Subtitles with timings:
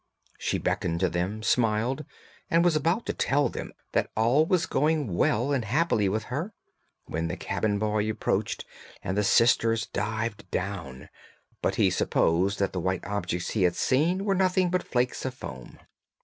[0.39, 2.05] She beckoned to them, smiled,
[2.49, 6.53] and was about to tell them that all was going well and happily with her,
[7.05, 8.65] when the cabin boy approached,
[9.03, 11.09] and the sisters dived down,
[11.61, 15.35] but he supposed that the white objects he had seen were nothing but flakes of
[15.35, 15.77] foam.